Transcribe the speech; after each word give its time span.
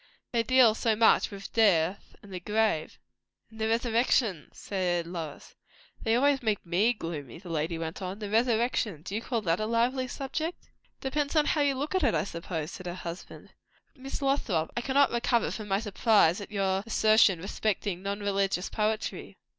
They 0.31 0.41
deal 0.41 0.73
so 0.73 0.95
much 0.95 1.29
with 1.29 1.53
death 1.53 2.15
and 2.23 2.33
the 2.33 2.39
grave." 2.39 2.97
"And 3.51 3.61
the 3.61 3.67
resurrection!" 3.67 4.49
said 4.51 5.05
Lois. 5.05 5.53
"They 6.01 6.15
always 6.15 6.41
make 6.41 6.65
me 6.65 6.91
gloomy," 6.93 7.37
the 7.37 7.51
lady 7.51 7.77
went 7.77 8.01
on. 8.01 8.17
"The 8.17 8.27
resurrection! 8.31 9.03
do 9.03 9.13
you 9.13 9.21
call 9.21 9.41
that 9.41 9.59
a 9.59 9.67
lively 9.67 10.07
subject?" 10.07 10.71
"Depends 11.01 11.35
on 11.35 11.45
how 11.45 11.61
you 11.61 11.75
look 11.75 11.93
at 11.93 12.01
it, 12.01 12.15
I 12.15 12.23
suppose," 12.23 12.71
said 12.71 12.87
her 12.87 12.95
husband. 12.95 13.49
"But, 13.93 14.01
Miss 14.01 14.23
Lothrop, 14.23 14.71
I 14.75 14.81
cannot 14.81 15.11
recover 15.11 15.51
from 15.51 15.67
my 15.67 15.79
surprise 15.79 16.41
at 16.41 16.49
your 16.49 16.81
assertion 16.87 17.39
respecting 17.39 18.01
non 18.01 18.21
religious 18.21 18.69
poetry." 18.71 19.37